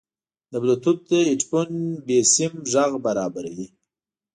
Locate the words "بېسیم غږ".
2.05-2.91